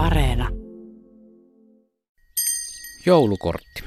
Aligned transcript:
Areena. 0.00 0.48
Joulukortti. 3.06 3.84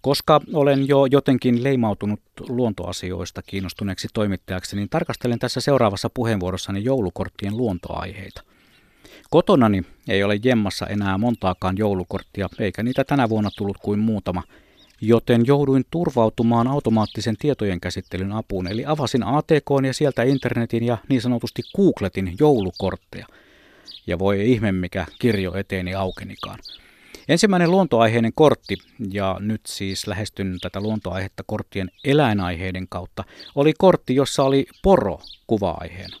Koska 0.00 0.40
olen 0.54 0.88
jo 0.88 1.06
jotenkin 1.06 1.64
leimautunut 1.64 2.20
luontoasioista 2.48 3.42
kiinnostuneeksi 3.42 4.08
toimittajaksi, 4.14 4.76
niin 4.76 4.88
tarkastelen 4.88 5.38
tässä 5.38 5.60
seuraavassa 5.60 6.10
puheenvuorossani 6.14 6.84
joulukorttien 6.84 7.56
luontoaiheita. 7.56 8.42
Kotonani 9.30 9.82
ei 10.08 10.24
ole 10.24 10.38
jemmassa 10.44 10.86
enää 10.86 11.18
montaakaan 11.18 11.78
joulukorttia, 11.78 12.48
eikä 12.58 12.82
niitä 12.82 13.04
tänä 13.04 13.28
vuonna 13.28 13.50
tullut 13.56 13.78
kuin 13.78 13.98
muutama, 13.98 14.42
joten 15.00 15.46
jouduin 15.46 15.84
turvautumaan 15.90 16.68
automaattisen 16.68 17.36
tietojen 17.36 17.80
käsittelyn 17.80 18.32
apuun, 18.32 18.66
eli 18.66 18.86
avasin 18.86 19.22
ATK 19.26 19.86
ja 19.86 19.94
sieltä 19.94 20.22
internetin 20.22 20.84
ja 20.84 20.98
niin 21.08 21.22
sanotusti 21.22 21.62
googletin 21.76 22.34
joulukortteja. 22.40 23.26
Ja 24.06 24.18
voi 24.18 24.50
ihme 24.50 24.72
mikä 24.72 25.06
kirjo 25.18 25.54
eteeni 25.54 25.94
aukenikaan. 25.94 26.58
Ensimmäinen 27.28 27.70
luontoaiheinen 27.70 28.32
kortti, 28.34 28.76
ja 29.12 29.36
nyt 29.40 29.60
siis 29.66 30.06
lähestyn 30.06 30.58
tätä 30.60 30.80
luontoaihetta 30.80 31.42
korttien 31.46 31.90
eläinaiheiden 32.04 32.88
kautta, 32.88 33.24
oli 33.54 33.72
kortti, 33.78 34.14
jossa 34.14 34.42
oli 34.42 34.66
poro 34.82 35.20
kuva-aiheena. 35.46 36.16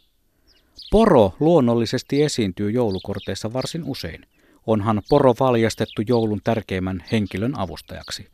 Poro 0.90 1.32
luonnollisesti 1.40 2.22
esiintyy 2.22 2.70
joulukorteissa 2.70 3.52
varsin 3.52 3.84
usein. 3.84 4.26
Onhan 4.66 5.02
poro 5.08 5.34
valjastettu 5.40 6.02
joulun 6.08 6.40
tärkeimmän 6.44 7.04
henkilön 7.12 7.58
avustajaksi. 7.58 8.28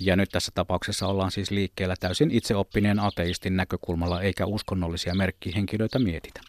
Ja 0.00 0.16
nyt 0.16 0.28
tässä 0.32 0.52
tapauksessa 0.54 1.06
ollaan 1.06 1.30
siis 1.30 1.50
liikkeellä 1.50 1.94
täysin 2.00 2.30
itseoppineen 2.30 3.00
ateistin 3.00 3.56
näkökulmalla 3.56 4.22
eikä 4.22 4.46
uskonnollisia 4.46 5.14
merkkihenkilöitä 5.14 5.98
mietitä. 5.98 6.40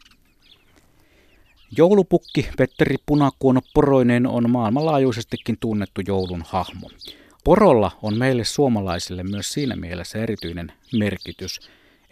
Joulupukki 1.77 2.49
Petteri 2.57 2.95
Punakuono 3.05 3.61
Poroinen 3.73 4.27
on 4.27 4.49
maailmanlaajuisestikin 4.49 5.57
tunnettu 5.59 6.01
joulun 6.07 6.43
hahmo. 6.47 6.89
Porolla 7.43 7.91
on 8.01 8.17
meille 8.17 8.43
suomalaisille 8.43 9.23
myös 9.23 9.53
siinä 9.53 9.75
mielessä 9.75 10.19
erityinen 10.19 10.73
merkitys, 10.93 11.59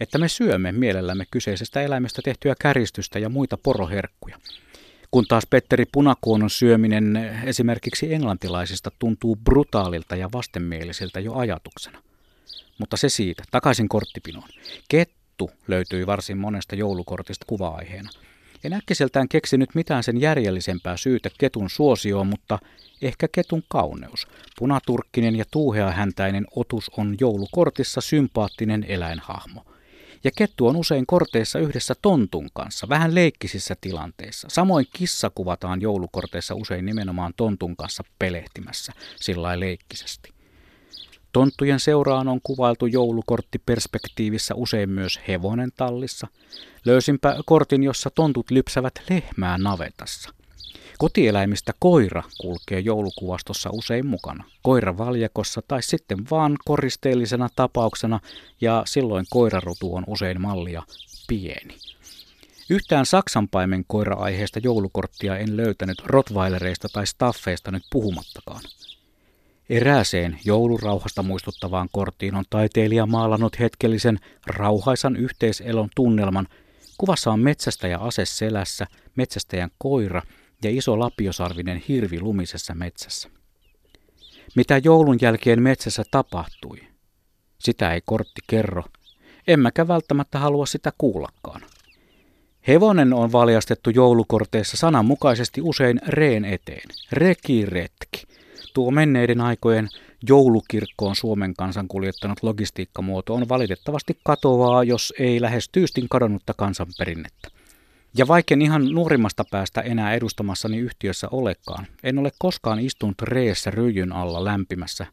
että 0.00 0.18
me 0.18 0.28
syömme 0.28 0.72
mielellämme 0.72 1.24
kyseisestä 1.30 1.82
eläimestä 1.82 2.22
tehtyä 2.24 2.54
käristystä 2.60 3.18
ja 3.18 3.28
muita 3.28 3.56
poroherkkuja. 3.56 4.38
Kun 5.10 5.24
taas 5.28 5.46
Petteri 5.50 5.84
Punakuonon 5.92 6.50
syöminen 6.50 7.16
esimerkiksi 7.44 8.14
englantilaisista 8.14 8.90
tuntuu 8.98 9.36
brutaalilta 9.36 10.16
ja 10.16 10.28
vastenmielisiltä 10.32 11.20
jo 11.20 11.34
ajatuksena. 11.34 12.02
Mutta 12.78 12.96
se 12.96 13.08
siitä, 13.08 13.42
takaisin 13.50 13.88
korttipinoon. 13.88 14.48
Kettu 14.88 15.50
löytyi 15.68 16.06
varsin 16.06 16.38
monesta 16.38 16.74
joulukortista 16.74 17.44
kuva-aiheena– 17.48 18.10
en 18.64 18.72
äkkiseltään 18.72 19.28
keksinyt 19.28 19.74
mitään 19.74 20.02
sen 20.02 20.20
järjellisempää 20.20 20.96
syytä 20.96 21.30
ketun 21.38 21.70
suosioon, 21.70 22.26
mutta 22.26 22.58
ehkä 23.02 23.28
ketun 23.32 23.62
kauneus. 23.68 24.26
Punaturkkinen 24.58 25.36
ja 25.36 25.44
tuuheahäntäinen 25.50 26.46
otus 26.56 26.90
on 26.96 27.16
joulukortissa 27.20 28.00
sympaattinen 28.00 28.84
eläinhahmo. 28.88 29.64
Ja 30.24 30.30
kettu 30.36 30.66
on 30.66 30.76
usein 30.76 31.06
korteissa 31.06 31.58
yhdessä 31.58 31.94
tontun 32.02 32.48
kanssa, 32.52 32.88
vähän 32.88 33.14
leikkisissä 33.14 33.76
tilanteissa. 33.80 34.48
Samoin 34.50 34.86
kissa 34.92 35.30
kuvataan 35.30 35.80
joulukorteissa 35.80 36.54
usein 36.54 36.86
nimenomaan 36.86 37.32
tontun 37.36 37.76
kanssa 37.76 38.02
pelehtimässä, 38.18 38.92
sillä 39.16 39.60
leikkisesti. 39.60 40.39
Tonttujen 41.32 41.80
seuraan 41.80 42.28
on 42.28 42.40
kuvailtu 42.42 42.86
joulukortti 42.86 43.58
perspektiivissä 43.66 44.54
usein 44.54 44.90
myös 44.90 45.20
hevonen 45.28 45.70
tallissa. 45.76 46.26
Löysinpä 46.84 47.36
kortin, 47.46 47.82
jossa 47.82 48.10
tontut 48.10 48.50
lypsävät 48.50 48.94
lehmää 49.10 49.58
navetassa. 49.58 50.30
Kotieläimistä 50.98 51.72
koira 51.78 52.22
kulkee 52.40 52.80
joulukuvastossa 52.80 53.70
usein 53.72 54.06
mukana. 54.06 54.44
Koira 54.62 54.98
valjakossa 54.98 55.62
tai 55.68 55.82
sitten 55.82 56.18
vaan 56.30 56.56
koristeellisena 56.64 57.48
tapauksena 57.56 58.20
ja 58.60 58.82
silloin 58.86 59.26
koirarutu 59.30 59.94
on 59.94 60.04
usein 60.06 60.40
mallia 60.40 60.82
pieni. 61.28 61.76
Yhtään 62.70 63.06
saksanpaimen 63.06 63.84
koira-aiheesta 63.86 64.60
joulukorttia 64.62 65.36
en 65.36 65.56
löytänyt 65.56 66.02
Rottweilereista 66.06 66.88
tai 66.92 67.06
staffeista 67.06 67.70
nyt 67.70 67.82
puhumattakaan. 67.92 68.60
Erääseen 69.70 70.38
joulurauhasta 70.44 71.22
muistuttavaan 71.22 71.88
korttiin 71.92 72.34
on 72.34 72.44
taiteilija 72.50 73.06
maalannut 73.06 73.60
hetkellisen 73.60 74.18
rauhaisan 74.46 75.16
yhteiselon 75.16 75.88
tunnelman. 75.96 76.48
Kuvassa 76.98 77.30
on 77.30 77.40
metsästäjä 77.40 77.98
ase 77.98 78.24
selässä, 78.24 78.86
metsästäjän 79.16 79.70
koira 79.78 80.22
ja 80.64 80.70
iso 80.70 80.98
lapiosarvinen 80.98 81.82
hirvi 81.88 82.20
lumisessa 82.20 82.74
metsässä. 82.74 83.28
Mitä 84.56 84.80
joulun 84.84 85.18
jälkeen 85.22 85.62
metsässä 85.62 86.02
tapahtui? 86.10 86.78
Sitä 87.58 87.94
ei 87.94 88.00
kortti 88.04 88.40
kerro, 88.46 88.84
emmekä 89.48 89.88
välttämättä 89.88 90.38
halua 90.38 90.66
sitä 90.66 90.92
kuullakaan. 90.98 91.60
Hevonen 92.68 93.12
on 93.12 93.32
valjastettu 93.32 93.90
joulukorteissa 93.90 94.76
sananmukaisesti 94.76 95.60
usein 95.62 96.00
reen 96.06 96.44
eteen. 96.44 96.88
Rekiretki 97.12 98.22
Tuo 98.74 98.90
menneiden 98.90 99.40
aikojen 99.40 99.88
joulukirkkoon 100.28 101.16
Suomen 101.16 101.54
kansan 101.54 101.88
kuljettanut 101.88 102.42
logistiikkamuoto 102.42 103.34
on 103.34 103.48
valitettavasti 103.48 104.18
katoavaa, 104.24 104.84
jos 104.84 105.14
ei 105.18 105.40
lähes 105.40 105.68
tyystin 105.68 106.08
kadonnutta 106.08 106.54
kansanperinnettä. 106.56 107.48
Ja 108.16 108.28
vaikken 108.28 108.62
ihan 108.62 108.88
nuorimmasta 108.88 109.44
päästä 109.50 109.80
enää 109.80 110.14
edustamassani 110.14 110.78
yhtiössä 110.78 111.28
olekaan, 111.30 111.86
en 112.02 112.18
ole 112.18 112.30
koskaan 112.38 112.80
istunut 112.80 113.22
reessä 113.22 113.70
ryjyn 113.70 114.12
alla 114.12 114.44
lämpimässä, 114.44 115.06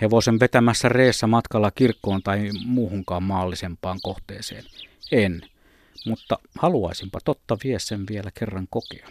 hevosen 0.00 0.40
vetämässä 0.40 0.88
reessä 0.88 1.26
matkalla 1.26 1.70
kirkkoon 1.70 2.22
tai 2.22 2.50
muuhunkaan 2.66 3.22
maallisempaan 3.22 3.98
kohteeseen. 4.02 4.64
En, 5.12 5.42
mutta 6.06 6.38
haluaisinpa 6.58 7.18
totta 7.24 7.56
vie 7.64 7.78
sen 7.78 8.04
vielä 8.10 8.30
kerran 8.38 8.66
kokea. 8.70 9.08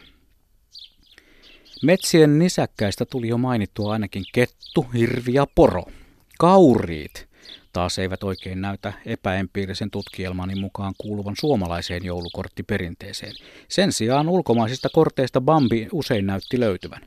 Metsien 1.84 2.40
nisäkkäistä 2.40 3.06
tuli 3.06 3.28
jo 3.28 3.38
mainittua 3.38 3.94
ainakin 3.94 4.24
kettu, 4.34 4.86
hirvi 4.94 5.34
ja 5.34 5.48
poro. 5.56 5.84
Kauriit 6.40 7.28
taas 7.74 8.00
eivät 8.00 8.24
oikein 8.24 8.62
näytä 8.62 8.94
epäempiirisen 9.06 9.92
tutkielmani 9.92 10.56
mukaan 10.56 10.94
kuuluvan 10.98 11.36
suomalaiseen 11.40 12.06
joulukorttiperinteeseen. 12.06 13.34
Sen 13.68 13.92
sijaan 13.92 14.30
ulkomaisista 14.30 14.90
korteista 14.94 15.42
Bambi 15.42 15.88
usein 15.92 16.26
näytti 16.26 16.60
löytyvän. 16.60 17.02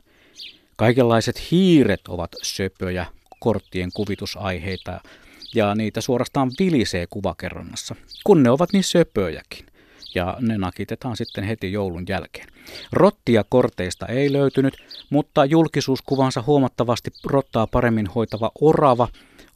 Kaikenlaiset 0.75 1.51
hiiret 1.51 2.07
ovat 2.07 2.31
söpöjä 2.43 3.05
korttien 3.39 3.89
kuvitusaiheita 3.93 5.01
ja 5.55 5.75
niitä 5.75 6.01
suorastaan 6.01 6.51
vilisee 6.59 7.07
kuvakerronnassa, 7.09 7.95
kun 8.23 8.43
ne 8.43 8.49
ovat 8.49 8.73
niin 8.73 8.83
söpöjäkin 8.83 9.65
ja 10.15 10.37
ne 10.39 10.57
nakitetaan 10.57 11.17
sitten 11.17 11.43
heti 11.43 11.71
joulun 11.71 12.05
jälkeen. 12.09 12.47
Rottia 12.91 13.43
korteista 13.49 14.07
ei 14.07 14.33
löytynyt, 14.33 14.73
mutta 15.09 15.45
julkisuuskuvansa 15.45 16.43
huomattavasti 16.47 17.11
rottaa 17.25 17.67
paremmin 17.67 18.07
hoitava 18.07 18.51
orava 18.61 19.07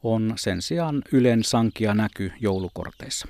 on 0.03 0.33
sen 0.35 0.61
sijaan 0.61 1.01
Ylen 1.11 1.43
sankia 1.43 1.93
näky 1.93 2.31
joulukorteissa. 2.39 3.27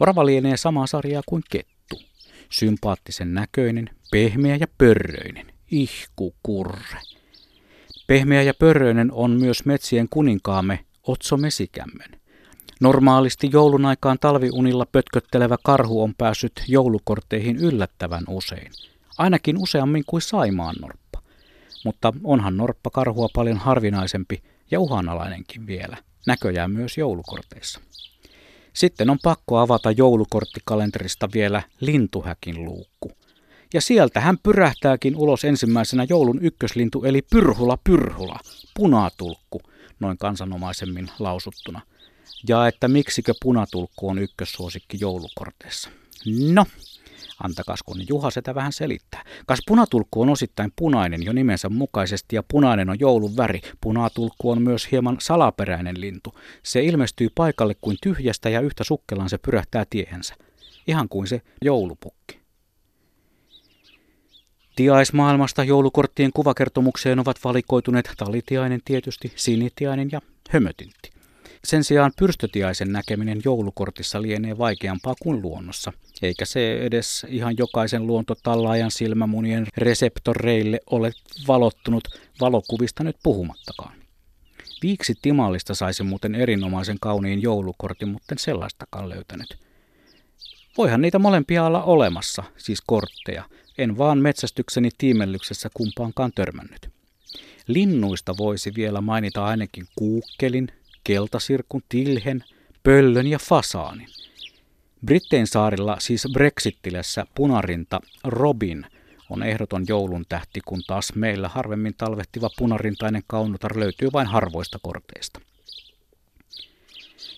Orava 0.00 0.26
lienee 0.26 0.56
samaa 0.56 0.86
sarjaa 0.86 1.22
kuin 1.26 1.42
kettu. 1.50 2.02
Sympaattisen 2.50 3.34
näköinen, 3.34 3.90
pehmeä 4.10 4.56
ja 4.56 4.66
pörröinen. 4.78 5.46
Ihku 5.70 6.34
kurre. 6.42 7.00
Pehmeä 8.06 8.42
ja 8.42 8.54
pörröinen 8.54 9.12
on 9.12 9.30
myös 9.30 9.64
metsien 9.64 10.08
kuninkaamme 10.10 10.84
Otso 11.02 11.36
Mesikämmen. 11.36 12.20
Normaalisti 12.80 13.50
joulun 13.52 13.84
aikaan 13.84 14.18
talviunilla 14.20 14.86
pötköttelevä 14.92 15.56
karhu 15.62 16.02
on 16.02 16.14
päässyt 16.18 16.62
joulukortteihin 16.68 17.56
yllättävän 17.56 18.24
usein. 18.28 18.72
Ainakin 19.18 19.58
useammin 19.58 20.04
kuin 20.06 20.22
Saimaan 20.22 20.74
norppa. 20.80 21.22
Mutta 21.84 22.12
onhan 22.24 22.56
norppa 22.56 22.90
karhua 22.90 23.28
paljon 23.34 23.56
harvinaisempi 23.56 24.42
ja 24.70 24.80
uhanalainenkin 24.80 25.66
vielä. 25.66 25.96
Näköjään 26.26 26.70
myös 26.70 26.98
joulukorteissa. 26.98 27.80
Sitten 28.72 29.10
on 29.10 29.18
pakko 29.22 29.58
avata 29.58 29.90
joulukorttikalenterista 29.90 31.28
vielä 31.34 31.62
lintuhäkin 31.80 32.64
luukku. 32.64 33.12
Ja 33.74 33.80
sieltä 33.80 34.20
hän 34.20 34.38
pyrähtääkin 34.42 35.16
ulos 35.16 35.44
ensimmäisenä 35.44 36.06
joulun 36.08 36.38
ykköslintu 36.42 37.04
eli 37.04 37.22
pyrhula 37.22 37.78
pyrhula, 37.84 38.38
punatulkku, 38.74 39.60
noin 40.00 40.18
kansanomaisemmin 40.18 41.10
lausuttuna– 41.18 41.80
ja 42.48 42.68
että 42.68 42.88
miksikö 42.88 43.34
punatulkku 43.42 44.08
on 44.08 44.18
ykkössuosikki 44.18 44.98
joulukorteissa. 45.00 45.90
No, 46.52 46.66
antakas 47.42 47.82
kun 47.82 48.04
Juha 48.08 48.30
sitä 48.30 48.54
vähän 48.54 48.72
selittää. 48.72 49.24
Kas 49.46 49.58
punatulkku 49.66 50.22
on 50.22 50.28
osittain 50.28 50.72
punainen 50.76 51.22
jo 51.22 51.32
nimensä 51.32 51.68
mukaisesti 51.68 52.36
ja 52.36 52.42
punainen 52.42 52.90
on 52.90 53.00
joulun 53.00 53.36
väri. 53.36 53.60
Punatulkku 53.80 54.50
on 54.50 54.62
myös 54.62 54.90
hieman 54.92 55.16
salaperäinen 55.20 56.00
lintu. 56.00 56.34
Se 56.62 56.82
ilmestyy 56.82 57.28
paikalle 57.34 57.74
kuin 57.80 57.96
tyhjästä 58.02 58.48
ja 58.48 58.60
yhtä 58.60 58.84
sukkelaan 58.84 59.28
se 59.28 59.38
pyrähtää 59.38 59.84
tiehensä. 59.90 60.34
Ihan 60.86 61.08
kuin 61.08 61.26
se 61.26 61.42
joulupukki. 61.62 62.38
Tiaismaailmasta 64.76 65.64
joulukorttien 65.64 66.30
kuvakertomukseen 66.34 67.18
ovat 67.18 67.36
valikoituneet 67.44 68.12
talitiainen 68.16 68.80
tietysti, 68.84 69.32
sinitiainen 69.36 70.08
ja 70.12 70.20
hömötintti. 70.50 71.17
Sen 71.64 71.84
sijaan 71.84 72.12
pyrstötiaisen 72.18 72.92
näkeminen 72.92 73.40
joulukortissa 73.44 74.22
lienee 74.22 74.58
vaikeampaa 74.58 75.14
kuin 75.22 75.42
luonnossa, 75.42 75.92
eikä 76.22 76.44
se 76.44 76.80
edes 76.80 77.26
ihan 77.28 77.54
jokaisen 77.58 78.06
luontotallaajan 78.06 78.90
silmämunien 78.90 79.66
reseptoreille 79.76 80.80
ole 80.90 81.12
valottunut 81.48 82.08
valokuvista 82.40 83.04
nyt 83.04 83.16
puhumattakaan. 83.22 83.98
Viiksi 84.82 85.14
Timallista 85.22 85.74
saisi 85.74 86.02
muuten 86.02 86.34
erinomaisen 86.34 86.96
kauniin 87.00 87.42
joulukortin, 87.42 88.08
mutta 88.08 88.34
en 88.34 88.38
sellaistakaan 88.38 89.08
löytänyt. 89.08 89.58
Voihan 90.78 91.00
niitä 91.00 91.18
molempia 91.18 91.64
olla 91.64 91.82
olemassa, 91.82 92.42
siis 92.56 92.80
kortteja. 92.86 93.44
En 93.78 93.98
vaan 93.98 94.18
metsästykseni 94.18 94.88
tiimellyksessä 94.98 95.68
kumpaankaan 95.74 96.32
törmännyt. 96.34 96.90
Linnuista 97.66 98.36
voisi 98.36 98.74
vielä 98.76 99.00
mainita 99.00 99.44
ainakin 99.44 99.86
kuukkelin, 99.96 100.68
keltasirkun, 101.08 101.82
tilhen, 101.88 102.44
pöllön 102.82 103.26
ja 103.26 103.38
fasaanin. 103.38 104.08
Brittein 105.04 105.46
saarilla, 105.46 105.96
siis 106.00 106.28
Brexittilässä, 106.32 107.26
punarinta 107.34 108.00
Robin 108.24 108.86
on 109.30 109.42
ehdoton 109.42 109.84
joulun 109.88 110.24
tähti, 110.28 110.60
kun 110.66 110.82
taas 110.86 111.12
meillä 111.14 111.48
harvemmin 111.48 111.94
talvehtiva 111.98 112.50
punarintainen 112.58 113.22
kaunotar 113.26 113.78
löytyy 113.78 114.08
vain 114.12 114.26
harvoista 114.26 114.78
korteista. 114.82 115.40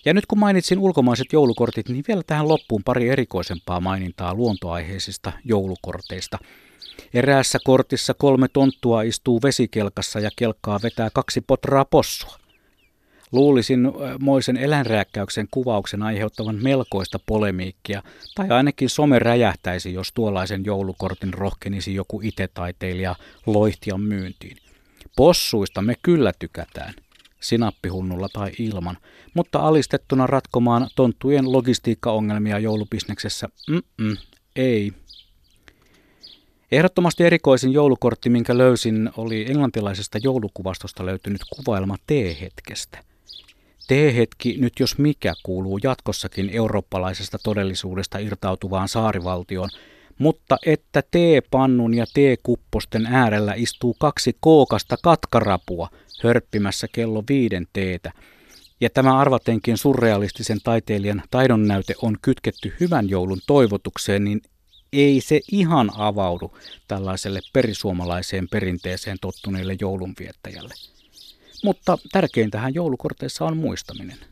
Ja 0.05 0.13
nyt 0.13 0.25
kun 0.25 0.39
mainitsin 0.39 0.79
ulkomaiset 0.79 1.27
joulukortit, 1.33 1.89
niin 1.89 2.03
vielä 2.07 2.21
tähän 2.27 2.47
loppuun 2.47 2.83
pari 2.83 3.09
erikoisempaa 3.09 3.79
mainintaa 3.79 4.33
luontoaiheisista 4.33 5.31
joulukorteista. 5.45 6.37
Eräässä 7.13 7.59
kortissa 7.63 8.13
kolme 8.13 8.47
tonttua 8.47 9.01
istuu 9.01 9.41
vesikelkassa 9.43 10.19
ja 10.19 10.29
kelkkaa 10.35 10.79
vetää 10.83 11.09
kaksi 11.13 11.41
potraa 11.41 11.85
possua. 11.85 12.40
Luulisin 13.31 13.79
moisen 14.19 14.57
eläinrääkkäyksen 14.57 15.47
kuvauksen 15.51 16.03
aiheuttavan 16.03 16.59
melkoista 16.63 17.19
polemiikkia, 17.25 18.03
tai 18.35 18.49
ainakin 18.49 18.89
some 18.89 19.19
räjähtäisi, 19.19 19.93
jos 19.93 20.11
tuollaisen 20.13 20.65
joulukortin 20.65 21.33
rohkenisi 21.33 21.95
joku 21.95 22.21
itetaiteilija 22.23 23.15
loihtian 23.45 24.01
myyntiin. 24.01 24.57
Possuista 25.15 25.81
me 25.81 25.95
kyllä 26.03 26.31
tykätään, 26.39 26.93
sinappihunnulla 27.39 28.29
tai 28.33 28.51
ilman, 28.59 28.97
mutta 29.33 29.59
alistettuna 29.59 30.27
ratkomaan 30.27 30.87
tonttujen 30.95 31.51
logistiikkaongelmia 31.51 32.59
joulubisneksessä, 32.59 33.49
mm 33.97 34.17
ei. 34.55 34.93
Ehdottomasti 36.71 37.23
erikoisin 37.23 37.73
joulukortti, 37.73 38.29
minkä 38.29 38.57
löysin, 38.57 39.09
oli 39.17 39.45
englantilaisesta 39.51 40.17
joulukuvastosta 40.23 41.05
löytynyt 41.05 41.41
kuvailma 41.55 41.97
T-hetkestä. 42.07 43.03
T-hetki 43.91 44.55
nyt 44.59 44.73
jos 44.79 44.97
mikä 44.97 45.33
kuuluu 45.43 45.79
jatkossakin 45.83 46.49
eurooppalaisesta 46.49 47.37
todellisuudesta 47.43 48.17
irtautuvaan 48.17 48.87
saarivaltioon, 48.87 49.69
mutta 50.17 50.57
että 50.65 51.01
T-pannun 51.01 51.93
ja 51.93 52.05
T-kupposten 52.05 53.05
äärellä 53.05 53.53
istuu 53.55 53.95
kaksi 53.99 54.37
kookasta 54.39 54.97
katkarapua 55.03 55.89
hörppimässä 56.23 56.87
kello 56.91 57.23
viiden 57.29 57.67
teetä, 57.73 58.11
ja 58.81 58.89
tämä 58.89 59.19
arvatenkin 59.19 59.77
surrealistisen 59.77 60.59
taiteilijan 60.63 61.23
taidonnäyte 61.31 61.93
on 62.01 62.17
kytketty 62.21 62.73
hyvän 62.79 63.09
joulun 63.09 63.39
toivotukseen, 63.47 64.23
niin 64.23 64.41
ei 64.93 65.21
se 65.21 65.39
ihan 65.51 65.91
avaudu 65.97 66.57
tällaiselle 66.87 67.39
perisuomalaiseen 67.53 68.47
perinteeseen 68.51 69.17
tottuneelle 69.21 69.77
joulunviettäjälle. 69.81 70.73
Mutta 71.63 71.97
tärkeintähän 72.11 72.73
joulukorteissa 72.73 73.45
on 73.45 73.57
muistaminen. 73.57 74.30